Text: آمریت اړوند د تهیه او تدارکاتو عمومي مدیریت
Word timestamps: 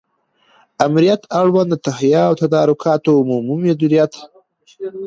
آمریت 0.85 1.21
اړوند 1.39 1.69
د 1.71 1.75
تهیه 1.85 2.21
او 2.29 2.33
تدارکاتو 2.43 3.11
عمومي 3.21 3.45
مدیریت 3.73 4.13